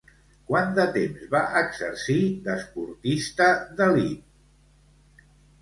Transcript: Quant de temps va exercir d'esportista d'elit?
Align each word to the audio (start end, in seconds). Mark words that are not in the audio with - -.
Quant 0.45 0.71
de 0.79 0.85
temps 0.95 1.19
va 1.35 1.41
exercir 1.61 2.17
d'esportista 2.47 3.53
d'elit? 3.81 5.25